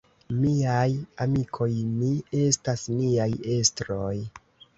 [0.35, 0.87] Miaj
[1.25, 1.67] amikoj,
[1.99, 2.09] ni
[2.45, 4.17] estas niaj estroj.